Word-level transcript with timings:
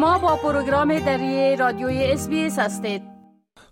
شما 0.00 0.18
با 0.18 0.36
پروگرام 0.36 0.98
دری 0.98 1.56
رادیوی 1.56 2.04
اس 2.04 2.28
هستید 2.58 3.02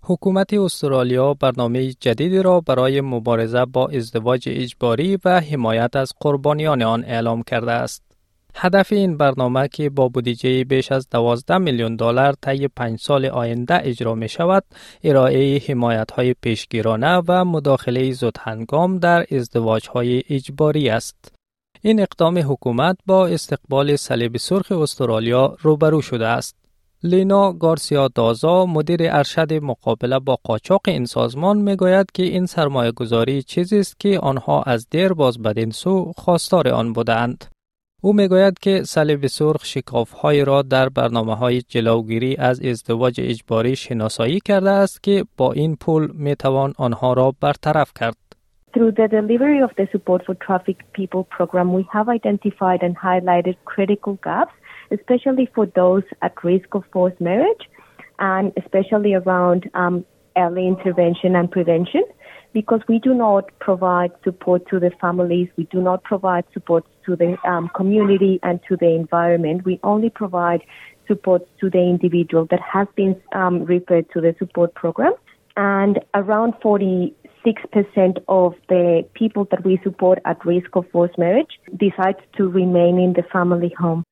حکومت 0.03 0.53
استرالیا 0.53 1.33
برنامه 1.33 1.91
جدیدی 1.91 2.41
را 2.41 2.61
برای 2.61 3.01
مبارزه 3.01 3.65
با 3.65 3.87
ازدواج 3.87 4.49
اجباری 4.51 5.17
و 5.25 5.39
حمایت 5.39 5.95
از 5.95 6.13
قربانیان 6.19 6.81
آن 6.81 7.03
اعلام 7.03 7.43
کرده 7.43 7.71
است. 7.71 8.03
هدف 8.55 8.91
این 8.91 9.17
برنامه 9.17 9.67
که 9.67 9.89
با 9.89 10.07
بودجه 10.07 10.63
بیش 10.63 10.91
از 10.91 11.09
12 11.09 11.57
میلیون 11.57 11.95
دلار 11.95 12.33
طی 12.41 12.67
پنج 12.67 12.99
سال 12.99 13.25
آینده 13.25 13.79
اجرا 13.83 14.15
می 14.15 14.29
شود، 14.29 14.63
ارائه 15.03 15.61
حمایت 15.67 16.11
های 16.11 16.35
پیشگیرانه 16.41 17.21
و 17.27 17.45
مداخله 17.45 18.11
زودهنگام 18.11 18.97
در 18.97 19.25
ازدواج 19.31 19.87
های 19.87 20.23
اجباری 20.29 20.89
است. 20.89 21.38
این 21.81 21.99
اقدام 21.99 22.37
حکومت 22.37 22.97
با 23.05 23.27
استقبال 23.27 23.95
صلیب 23.95 24.37
سرخ 24.37 24.71
استرالیا 24.71 25.55
روبرو 25.61 26.01
شده 26.01 26.27
است. 26.27 26.55
لینا 27.03 27.53
گارسیا 27.53 28.07
دازا 28.07 28.65
مدیر 28.65 28.99
ارشد 29.03 29.53
مقابله 29.53 30.19
با 30.19 30.37
قاچاق 30.43 30.81
این 30.87 31.05
سازمان 31.05 31.57
می 31.57 31.75
گوید 31.75 32.11
که 32.13 32.23
این 32.23 32.45
سرمایه 32.45 32.91
گذاری 32.91 33.43
چیزی 33.43 33.79
است 33.79 33.99
که 33.99 34.19
آنها 34.19 34.61
از 34.61 34.87
دیر 34.89 35.13
باز 35.13 35.41
بدین 35.41 35.71
سو 35.71 36.13
خواستار 36.17 36.67
آن 36.67 36.93
بودند. 36.93 37.45
او 38.01 38.13
می 38.13 38.27
گوید 38.27 38.59
که 38.59 38.83
صلیب 38.83 39.27
سرخ 39.27 39.65
شکاف 39.65 40.11
های 40.11 40.45
را 40.45 40.61
در 40.61 40.89
برنامه 40.89 41.35
های 41.35 41.61
جلوگیری 41.61 42.35
از 42.35 42.61
ازدواج 42.61 43.21
اجباری 43.23 43.75
شناسایی 43.75 44.39
کرده 44.39 44.69
است 44.69 45.03
که 45.03 45.25
با 45.37 45.51
این 45.51 45.75
پول 45.75 46.11
می 46.13 46.35
توان 46.35 46.73
آنها 46.77 47.13
را 47.13 47.35
برطرف 47.41 47.91
کرد. 47.99 48.28
Through 48.73 48.91
the 48.91 49.07
delivery 49.07 49.61
of 49.61 49.71
the 49.77 49.87
Support 49.91 50.25
for 50.25 50.35
Trafficked 50.35 50.93
People 50.93 51.23
program, 51.23 51.73
we 51.73 51.87
have 51.91 52.07
identified 52.07 52.83
and 52.83 52.95
highlighted 52.97 53.57
critical 53.65 54.19
gaps 54.23 54.53
especially 54.91 55.49
for 55.53 55.65
those 55.67 56.03
at 56.21 56.43
risk 56.43 56.73
of 56.73 56.83
forced 56.91 57.19
marriage 57.21 57.69
and 58.19 58.51
especially 58.57 59.13
around 59.13 59.69
um, 59.73 60.05
early 60.37 60.67
intervention 60.67 61.35
and 61.35 61.51
prevention 61.51 62.03
because 62.53 62.81
we 62.87 62.99
do 62.99 63.13
not 63.13 63.47
provide 63.59 64.11
support 64.23 64.67
to 64.69 64.79
the 64.79 64.91
families, 64.99 65.47
we 65.55 65.65
do 65.65 65.81
not 65.81 66.03
provide 66.03 66.43
support 66.51 66.83
to 67.05 67.15
the 67.15 67.37
um, 67.47 67.69
community 67.75 68.39
and 68.41 68.59
to 68.67 68.75
the 68.75 68.87
environment. 68.87 69.65
We 69.65 69.79
only 69.83 70.09
provide 70.09 70.63
support 71.07 71.47
to 71.59 71.69
the 71.69 71.79
individual 71.79 72.45
that 72.49 72.59
has 72.59 72.87
been 72.95 73.21
um, 73.33 73.65
referred 73.65 74.09
to 74.11 74.21
the 74.21 74.35
support 74.39 74.73
program. 74.73 75.13
And 75.57 75.99
around 76.15 76.55
46% 77.45 78.17
of 78.27 78.53
the 78.67 79.03
people 79.13 79.45
that 79.51 79.65
we 79.65 79.79
support 79.83 80.19
at 80.25 80.37
risk 80.45 80.75
of 80.75 80.85
forced 80.91 81.17
marriage 81.17 81.53
decide 81.85 82.17
to 82.37 82.43
remain 82.47 82.99
in 82.99 83.13
the 83.13 83.23
family 83.33 83.73
home. 83.79 84.03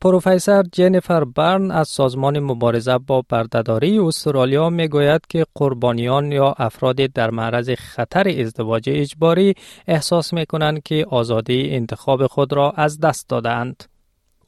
پروفسور 0.00 0.62
جنیفر 0.72 1.24
برن 1.24 1.70
از 1.70 1.88
سازمان 1.88 2.38
مبارزه 2.38 2.98
با 2.98 3.22
بردهداری 3.28 3.98
استرالیا 3.98 4.70
می 4.70 4.88
گوید 4.88 5.20
که 5.28 5.44
قربانیان 5.54 6.32
یا 6.32 6.54
افراد 6.58 6.96
در 6.96 7.30
معرض 7.30 7.70
خطر 7.70 8.28
ازدواج 8.28 8.90
اجباری 8.92 9.54
احساس 9.86 10.32
می 10.32 10.46
کنند 10.46 10.82
که 10.82 11.06
آزادی 11.10 11.70
انتخاب 11.70 12.26
خود 12.26 12.52
را 12.52 12.70
از 12.70 13.00
دست 13.00 13.28
دادند. 13.28 13.84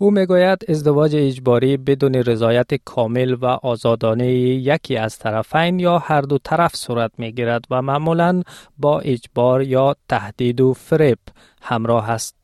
او 0.02 0.10
می‌گوید 0.10 0.64
ازدواج 0.68 1.16
اجباری 1.16 1.76
بدون 1.76 2.14
رضایت 2.14 2.74
کامل 2.84 3.34
و 3.34 3.46
آزادانه 3.46 4.26
یکی 4.26 4.96
از 4.96 5.18
طرفین 5.18 5.78
یا 5.78 5.98
هر 5.98 6.20
دو 6.20 6.38
طرف 6.38 6.74
صورت 6.74 7.10
می 7.18 7.32
گیرد 7.32 7.64
و 7.70 7.82
معمولا 7.82 8.42
با 8.78 9.00
اجبار 9.00 9.62
یا 9.62 9.96
تهدید 10.08 10.60
و 10.60 10.74
فریب 10.74 11.18
همراه 11.62 12.10
است. 12.10 12.36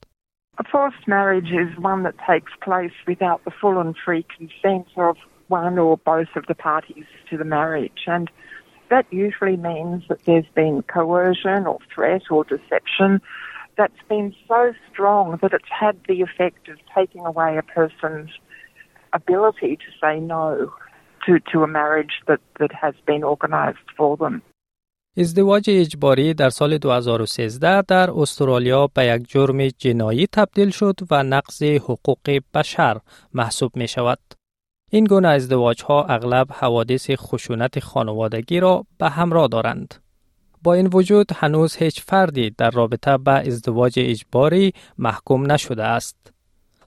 A 0.60 0.64
forced 0.64 1.06
marriage 1.08 1.50
is 1.62 1.70
one 1.92 2.02
that 2.02 2.16
takes 2.32 2.52
place 2.68 2.96
without 3.12 3.40
the 3.46 3.54
full 3.60 3.76
and 3.84 3.94
free 4.04 4.24
consent 4.38 4.86
of 5.08 5.16
one 5.48 5.78
or 5.78 5.96
both 6.12 6.32
of 6.40 6.44
the 6.50 6.58
parties 6.70 7.08
to 7.30 7.34
the 7.42 7.48
marriage. 7.58 8.02
And 8.16 8.26
that 8.92 9.06
usually 9.26 9.58
means 9.70 9.98
that 10.10 10.20
there's 10.26 10.50
been 10.62 10.76
coercion 10.96 11.60
or 11.70 11.78
threat 11.94 12.24
or 12.34 12.40
deception 12.54 13.10
that's 13.78 14.02
been 14.08 14.34
so 14.48 14.72
strong 14.90 15.38
that 15.42 15.52
it's 15.52 15.72
had 15.84 15.96
the 16.08 16.18
effect 16.28 16.68
of 16.72 16.76
taking 16.98 17.24
away 17.26 17.50
a 17.58 17.62
person's 17.62 18.30
ability 19.12 19.72
to 19.84 19.88
say 20.00 20.14
no 20.20 20.72
to, 21.24 21.32
to 21.52 21.62
a 21.62 21.66
marriage 21.66 22.14
that, 22.28 22.40
that 22.60 22.72
has 22.72 22.94
been 23.06 23.22
organised 23.24 23.88
for 23.96 24.16
them. 24.16 24.42
ازدواج 25.18 25.70
اجباری 25.70 26.34
در 26.34 26.50
سال 26.50 26.78
2013 26.78 27.82
در 27.82 28.10
استرالیا 28.10 28.86
به 28.94 29.04
یک 29.04 29.28
جرم 29.28 29.68
جنایی 29.68 30.26
تبدیل 30.26 30.70
شد 30.70 30.94
و 31.10 31.22
نقض 31.22 31.62
حقوق 31.62 32.40
بشر 32.54 33.00
محسوب 33.34 33.76
می 33.76 33.88
شود. 33.88 34.18
این 34.90 35.04
گونه 35.04 35.28
ازدواج 35.28 35.82
ها 35.82 36.04
اغلب 36.04 36.46
حوادث 36.52 37.10
خشونت 37.10 37.80
خانوادگی 37.80 38.60
را 38.60 38.84
به 38.98 39.08
همراه 39.08 39.48
دارند. 39.48 39.94
با 40.62 40.74
این 40.74 40.86
وجود 40.86 41.32
هنوز 41.34 41.76
هیچ 41.76 42.02
فردی 42.02 42.50
در 42.50 42.70
رابطه 42.70 43.18
به 43.18 43.30
ازدواج 43.30 43.94
اجباری 43.98 44.72
محکوم 44.98 45.52
نشده 45.52 45.84
است. 45.84 46.16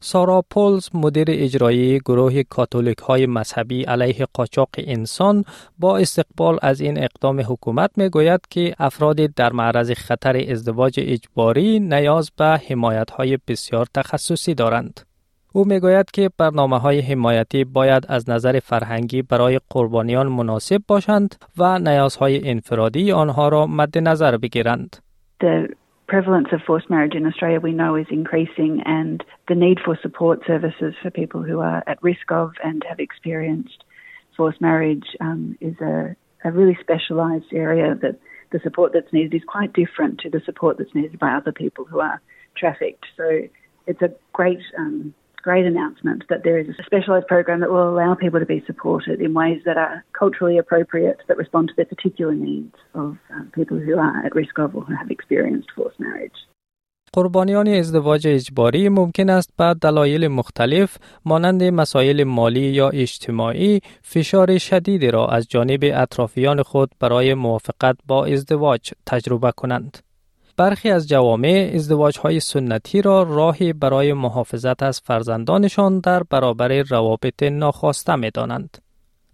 سارا 0.02 0.44
پولز 0.50 0.90
مدیر 0.94 1.28
اجرایی 1.30 2.00
گروه 2.00 2.44
کاتولیک 2.44 2.98
های 2.98 3.26
مذهبی 3.26 3.84
علیه 3.84 4.28
قاچاق 4.34 4.70
انسان 4.78 5.46
با 5.80 5.98
استقبال 5.98 6.60
از 6.62 6.82
این 6.82 7.04
اقدام 7.04 7.40
حکومت 7.40 7.92
می 7.96 8.10
گوید 8.10 8.42
که 8.50 8.76
افراد 8.80 9.16
در 9.16 9.54
معرض 9.54 9.92
خطر 9.92 10.52
ازدواج 10.52 11.00
اجباری 11.04 11.80
نیاز 11.80 12.32
به 12.38 12.62
حمایت 12.70 13.12
های 13.12 13.38
بسیار 13.48 13.88
تخصصی 13.94 14.54
دارند. 14.54 15.09
او 15.53 15.65
می 15.65 15.81
گوید 15.81 16.11
که 16.11 16.31
برنامه 16.39 16.79
های 16.79 17.01
حمایتی 17.01 17.65
باید 17.65 18.07
از 18.09 18.31
نظر 18.31 18.59
فرهنگی 18.59 19.23
برای 19.23 19.61
قربانیان 19.71 20.29
مناسب 20.29 20.81
باشند 20.89 21.35
و 21.59 21.79
نیازهای 21.79 22.51
انفرادی 22.51 23.13
آنها 23.13 23.49
را 23.49 23.67
مد 23.67 23.99
نظر 23.99 24.37
بگیرند. 24.37 24.97
prevalence 26.07 26.51
of 26.53 26.61
forced 26.71 26.91
marriage 26.91 27.17
in 27.21 27.25
Australia 27.31 27.61
we 27.69 27.73
know 27.81 27.93
is 28.03 28.11
increasing 28.21 28.75
and 28.99 29.17
the 29.51 29.59
need 29.65 29.79
for 29.85 29.95
support 30.05 30.37
services 30.47 30.93
for 31.03 31.11
people 31.11 31.43
who 31.49 31.59
are 31.71 31.83
at 31.93 31.99
risk 32.11 32.27
of 32.31 32.49
and 32.69 32.79
have 32.91 33.01
experienced 33.09 33.81
forced 34.37 34.61
marriage 34.61 35.09
um, 35.21 35.57
is 35.61 35.77
a, 35.81 36.15
a 36.45 36.51
really 36.53 36.77
specialised 36.81 37.53
area 37.53 37.95
that 38.03 38.19
the 38.53 38.61
support 38.63 38.93
that's 38.93 39.13
needed 39.13 39.35
is 39.35 39.43
quite 39.47 39.73
different 39.73 40.21
to 40.21 40.31
the 40.31 40.41
support 40.45 40.79
that's 40.79 40.95
needed 40.95 41.19
by 41.19 41.33
other 41.33 41.53
people 41.53 41.85
who 41.85 42.01
are 42.01 42.21
trafficked. 42.57 43.05
So 43.17 43.43
it's 43.87 44.03
a 44.03 44.11
great 44.33 44.61
um, 44.79 45.15
great 45.40 45.66
announcement 45.66 46.24
that 46.30 46.44
there 46.44 46.58
is 46.58 46.68
a 46.70 46.84
specialised 46.84 47.28
program 47.28 47.60
that 47.62 47.72
will 47.72 47.90
allow 47.90 48.16
people 48.16 48.40
to 48.40 48.46
be 48.46 48.64
supported 48.66 49.22
in 49.22 49.34
ways 49.34 49.62
that 49.66 49.78
are 49.78 50.04
culturally 50.18 50.58
appropriate 50.58 51.20
that 51.28 51.38
respond 51.38 51.70
to 51.70 51.74
the 51.78 51.86
particular 51.86 52.34
needs 52.34 52.76
of 52.94 53.18
um, 53.34 53.52
people 53.54 53.80
who 53.80 53.98
are 53.98 54.26
at 54.26 54.36
risk 54.36 54.58
of 54.60 54.76
or 54.76 54.84
who 54.84 54.96
have 54.96 55.12
experienced 55.12 55.70
forced 55.76 56.00
marriage. 56.00 56.40
قربانیان 57.14 57.68
ازدواج 57.68 58.28
اجباری 58.28 58.90
ممکن 58.90 59.30
است 59.30 59.54
به 59.58 59.76
دلایل 59.82 60.28
مختلف 60.28 60.98
مانند 61.26 61.64
مسائل 61.64 62.24
مالی 62.24 62.62
یا 62.62 62.90
اجتماعی 62.90 63.80
فشار 64.02 64.58
شدیدی 64.58 65.12
را 65.12 65.28
از 65.28 65.48
جانب 65.50 65.80
اطرافیان 65.84 66.64
خود 66.64 66.92
برای 67.00 67.34
موافقت 67.34 67.98
با 68.08 68.26
ازدواج 68.26 68.92
تجربه 69.06 69.52
کنند. 69.52 69.98
برخی 70.60 70.90
از 70.90 71.08
جوامع 71.08 71.72
ازدواج 71.76 72.18
های 72.18 72.40
سنتی 72.40 73.02
را 73.02 73.24
راهی 73.24 73.74
برای 73.74 74.14
محافظت 74.14 74.84
از 74.84 75.00
فرزندانشان 75.00 76.00
در 76.00 76.24
برابر 76.24 76.82
روابط 76.82 77.44
ناخواسته 77.44 78.16
می 78.16 78.30
دانند. 78.30 78.78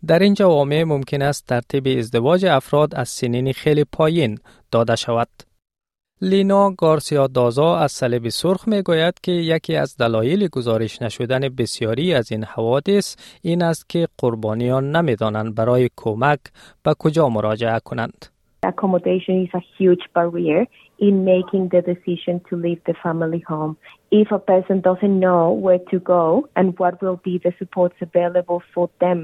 در 0.07 0.19
این 0.19 0.33
جوامع 0.33 0.83
ممکن 0.83 1.21
است 1.21 1.45
ترتیب 1.47 1.97
ازدواج 1.97 2.45
افراد 2.45 2.95
از 2.95 3.09
سنین 3.09 3.53
خیلی 3.53 3.83
پایین 3.83 4.37
داده 4.71 4.95
شود. 4.95 5.27
لینا 6.21 6.71
گارسیا 6.71 7.27
دازا 7.27 7.77
از 7.77 7.91
صلیب 7.91 8.29
سرخ 8.29 8.67
می 8.67 8.81
گوید 8.81 9.13
که 9.23 9.31
یکی 9.31 9.75
از 9.75 9.97
دلایل 9.97 10.47
گزارش 10.47 11.01
نشدن 11.01 11.39
بسیاری 11.39 12.13
از 12.13 12.31
این 12.31 12.43
حوادث 12.43 13.15
این 13.41 13.63
است 13.63 13.89
که 13.89 14.07
قربانیان 14.17 14.95
نمی‌دانند 14.95 15.55
برای 15.55 15.89
کمک 15.95 16.39
به 16.83 16.93
کجا 16.99 17.29
مراجعه 17.29 17.79
کنند. 17.79 18.34
Accommodation 18.71 19.35
is 19.45 19.53
a 19.53 19.63
huge 19.77 20.05
barrier 20.15 20.61
in 21.07 21.15
making 21.33 21.63
the 21.73 21.81
decision 21.91 22.35
to 22.49 22.53
leave 22.65 22.81
the 22.89 22.95
family 23.03 23.41
home. 23.51 23.73
If 24.21 24.27
a 24.31 24.41
person 24.51 24.77
doesn't 24.89 25.17
know 25.25 25.43
where 25.65 25.83
to 25.91 25.97
go 26.15 26.21
and 26.55 26.67
what 26.79 26.93
will 27.01 27.19
be 27.29 27.35
the 27.45 27.53
supports 27.59 27.97
available 28.07 28.59
for 28.73 28.85
them, 29.03 29.19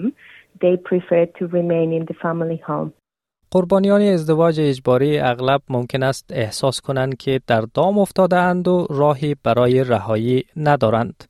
they 0.64 0.76
prefer 0.90 1.24
to 1.38 1.44
remain 1.48 1.88
in 1.98 2.04
the 2.10 2.18
family 2.26 2.62
home. 2.70 2.92
قربانیان 3.54 4.02
ازدواج 4.02 4.60
اجباری 4.60 5.20
اغلب 5.20 5.62
ممکن 5.70 6.04
است 6.04 6.26
احساس 6.34 6.82
کنند 6.82 7.18
که 7.18 7.42
در 7.48 7.62
دام 7.62 8.00
افتاده 8.00 8.38
اند 8.38 8.68
و 8.68 8.88
راهی 8.90 9.36
برای 9.44 9.84
رهایی 9.84 10.44
ندارند. 10.56 11.24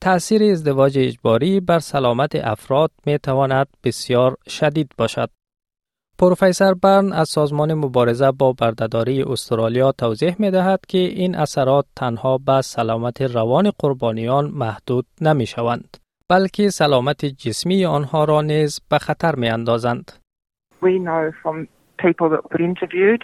تأثیر 0.00 0.42
ازدواج 0.42 0.98
اجباری 0.98 1.60
بر 1.60 1.78
سلامت 1.78 2.36
افراد 2.36 2.90
می 3.06 3.18
تواند 3.18 3.66
بسیار 3.84 4.36
شدید 4.48 4.90
باشد. 4.98 5.30
پروفسور 6.20 6.74
برن 6.74 7.12
از 7.12 7.28
سازمان 7.28 7.74
مبارزه 7.74 8.30
با 8.30 8.52
بردهداری 8.52 9.22
استرالیا 9.22 9.92
توضیح 9.92 10.36
می 10.38 10.50
دهد 10.50 10.80
که 10.88 10.98
این 10.98 11.34
اثرات 11.34 11.86
تنها 11.96 12.38
به 12.38 12.60
سلامت 12.62 13.22
روان 13.22 13.70
قربانیان 13.78 14.50
محدود 14.54 15.06
نمی 15.20 15.46
شوند. 15.46 15.96
بلکه 16.28 16.70
سلامت 16.70 17.24
جسمی 17.24 17.84
آنها 17.84 18.24
را 18.24 18.42
نیز 18.42 18.80
به 18.90 18.98
خطر 18.98 19.34
می 19.34 19.48
اندازند. 19.48 20.12
We 20.82 20.98
know 21.08 21.32
from 21.42 21.56
people 22.06 22.28
that 22.34 22.42
were 22.50 22.62
interviewed 22.70 23.22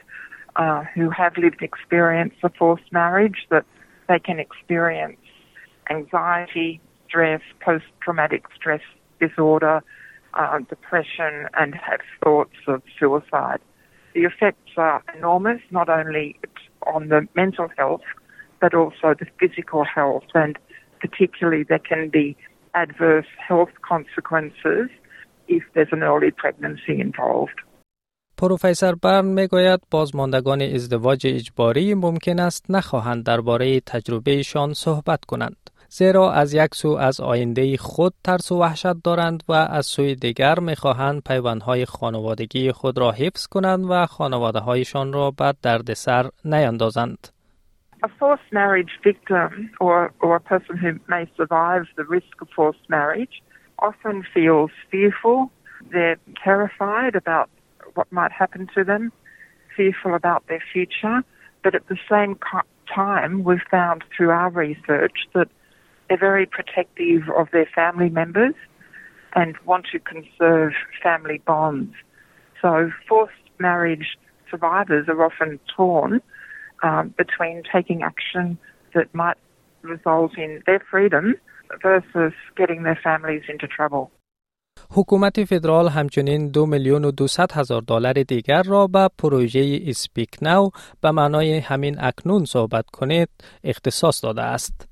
uh, 0.63 0.81
who 0.95 1.11
have 1.11 1.33
lived 1.45 1.63
experience 1.71 2.35
of 2.43 2.51
forced 2.63 2.91
marriage 2.93 3.41
that 3.51 3.65
they 4.09 4.21
can 4.29 4.39
experience 4.47 5.23
anxiety, 5.91 6.81
stress, 7.07 7.43
post-traumatic 7.67 8.43
stress 8.59 8.85
disorder, 9.21 9.77
uh, 10.36 10.60
depression 10.70 11.48
and 11.54 11.76
have 11.76 12.02
thoughts 12.24 12.60
of 12.68 12.82
suicide. 13.00 13.60
The 14.14 14.22
effects 14.22 14.74
are 14.78 15.04
enormous, 15.16 15.62
not 15.72 15.90
only 15.90 16.38
on 16.86 17.10
the 17.10 17.28
mental 17.36 17.68
health, 17.78 18.02
but 18.60 18.74
also 18.74 19.08
the 19.22 19.28
physical 19.40 19.84
health, 19.84 20.28
and 20.34 20.58
particularly 21.00 21.64
there 21.64 21.80
can 21.80 22.10
be 22.10 22.36
adverse 22.74 23.32
health 23.48 23.74
consequences 23.82 24.90
if 25.48 25.64
there's 25.74 25.92
an 25.92 26.04
early 26.04 26.32
pregnancy 26.32 27.00
involved. 27.00 27.60
پروفسور 28.38 28.96
برن 28.96 29.26
میگوید 29.26 29.80
بازماندگان 29.92 30.62
ازدواج 30.62 31.28
اجباری 31.28 31.94
ممکن 31.94 32.40
است 32.40 32.66
نخواهند 32.70 33.26
درباره 33.26 33.80
تجربهشان 33.80 34.74
صحبت 34.74 35.26
کنند. 35.26 35.70
زیرا 35.89 36.33
از 36.33 36.55
یک 36.55 36.75
سو 36.75 36.89
از 36.89 37.21
آینده 37.21 37.77
خود 37.77 38.15
ترس 38.25 38.53
و 38.53 38.59
وحشت 38.59 39.03
دارند 39.05 39.43
و 39.49 39.53
از 39.53 39.87
سوی 39.87 40.15
دیگر 40.15 40.59
می‌خواهند 40.59 41.23
پیوندهای 41.27 41.87
خانوادگی 41.87 42.73
خود 42.73 42.99
را 42.99 43.13
حفظ 43.13 43.47
کنند 43.47 43.85
و 43.91 44.07
خانواده 44.07 44.59
هایشان 44.59 45.13
را 45.13 45.31
به 45.31 45.55
دردسر 45.63 46.31
نیندازند. 46.45 47.29
A 48.05 48.09
forced 48.09 48.53
marriage 48.53 48.95
victim 49.03 49.71
or, 49.81 50.13
or 50.21 50.37
a 50.37 50.41
person 50.41 50.77
who 50.77 50.91
may 51.09 51.25
survive 51.37 51.85
the 51.97 52.05
risk 52.17 52.35
of 52.43 52.49
forced 52.55 52.87
marriage 52.89 53.43
often 53.79 54.23
feels 54.35 54.71
fearful. 54.91 55.51
They're 55.93 56.21
terrified 56.45 57.15
about 57.23 57.49
what 57.95 58.09
might 58.11 58.33
happen 58.33 58.69
to 58.77 58.85
them, 58.85 59.13
fearful 59.77 60.15
about 60.15 60.47
their 60.47 60.63
future. 60.73 61.19
But 61.65 61.75
at 61.75 61.89
the 61.89 61.99
same 62.09 62.39
time, 63.03 63.33
we've 63.45 63.69
found 63.71 64.05
through 64.13 64.31
our 64.31 64.51
research 64.51 65.19
that 65.35 65.49
they're 66.08 66.18
very 66.18 66.46
protective 66.46 67.24
of 67.38 67.48
their 67.52 67.70
family 67.74 68.10
members 68.10 68.56
and 69.34 69.56
want 69.66 69.86
to 69.94 70.00
conserve 70.00 70.74
family 71.02 71.40
bonds. 71.46 71.94
So 72.62 72.92
forced 73.08 73.46
marriage 73.60 74.18
survivors 74.50 75.06
are 75.08 75.24
often 75.24 75.60
torn 75.76 76.22
um, 76.84 77.14
between 77.18 77.64
taking 77.76 78.04
action 78.04 78.58
that 78.94 79.08
might 79.14 79.38
result 79.84 80.38
in 80.38 80.62
their 80.66 80.82
freedom 80.92 81.36
versus 81.82 82.34
getting 82.58 82.84
their 82.84 83.00
families 83.04 83.44
into 83.48 83.68
trouble. 83.68 84.12
حکومت 84.96 85.44
فدرال 85.44 85.88
همچنین 85.90 86.52
دو 86.52 86.66
میلیون 86.66 87.06
و 87.06 87.12
دوصد 87.12 87.52
هزار 87.52 87.82
دلار 87.82 88.14
دیگر 88.14 88.64
را 88.64 88.88
به 88.88 89.10
پروژه 89.18 89.80
اسپیک 89.88 90.30
نو 90.42 90.70
به 91.02 91.12
معنای 91.12 91.58
همین 91.60 91.96
اکنون 92.00 92.46
صحبت 92.46 92.86
کنید 92.94 93.30
اختصاص 93.64 94.24
داده 94.24 94.42
است. 94.42 94.88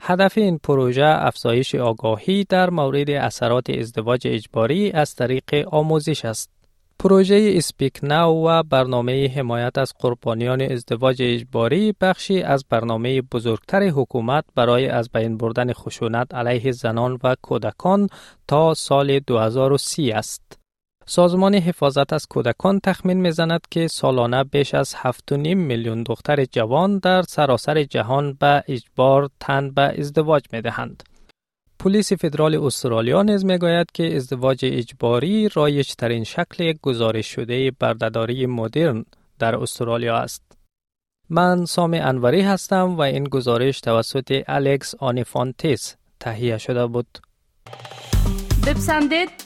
هدف 0.00 0.38
این 0.38 0.58
پروژه 0.58 1.04
افزایش 1.04 1.74
آگاهی 1.74 2.44
در 2.44 2.70
مورد 2.70 3.10
اثرات 3.10 3.70
ازدواج 3.70 4.22
اجباری 4.24 4.90
از 4.90 5.14
طریق 5.14 5.68
آموزش 5.74 6.24
است. 6.24 6.50
پروژه 6.98 7.52
اسپیک 7.56 8.00
ناو 8.02 8.48
و 8.48 8.62
برنامه 8.62 9.28
حمایت 9.28 9.78
از 9.78 9.92
قربانیان 9.98 10.62
ازدواج 10.62 11.16
اجباری 11.20 11.94
بخشی 12.00 12.42
از 12.42 12.64
برنامه 12.68 13.22
بزرگتر 13.22 13.82
حکومت 13.82 14.44
برای 14.54 14.88
از 14.88 15.10
بین 15.10 15.36
بردن 15.36 15.72
خشونت 15.72 16.34
علیه 16.34 16.72
زنان 16.72 17.18
و 17.24 17.34
کودکان 17.42 18.08
تا 18.48 18.74
سال 18.74 19.18
2030 19.18 20.12
است. 20.12 20.65
سازمان 21.08 21.54
حفاظت 21.54 22.12
از 22.12 22.26
کودکان 22.26 22.80
تخمین 22.80 23.20
می‌زند 23.20 23.60
که 23.70 23.88
سالانه 23.88 24.44
بیش 24.44 24.74
از 24.74 24.94
7.5 24.94 25.54
میلیون 25.54 26.02
دختر 26.02 26.44
جوان 26.44 26.98
در 26.98 27.22
سراسر 27.22 27.82
جهان 27.82 28.32
به 28.32 28.64
اجبار 28.68 29.30
تن 29.40 29.70
به 29.70 29.82
ازدواج 29.82 30.44
می 30.52 30.60
دهند. 30.60 31.02
پلیس 31.78 32.12
فدرال 32.12 32.54
استرالیا 32.54 33.22
نیز 33.22 33.44
می‌گوید 33.44 33.86
که 33.94 34.16
ازدواج 34.16 34.60
اجباری 34.64 35.48
رایج 35.48 35.92
ترین 35.92 36.24
شکل 36.24 36.72
گزارش 36.82 37.26
شده 37.26 37.70
بردهداری 37.70 38.46
مدرن 38.46 39.04
در 39.38 39.56
استرالیا 39.56 40.16
است. 40.16 40.42
من 41.30 41.64
سامی 41.64 41.98
انوری 41.98 42.40
هستم 42.40 42.96
و 42.96 43.00
این 43.00 43.24
گزارش 43.24 43.80
توسط 43.80 44.42
الکس 44.46 44.94
آنیفانتیس 44.94 45.96
تهیه 46.20 46.58
شده 46.58 46.86
بود. 46.86 47.18
بپسندید، 48.66 49.45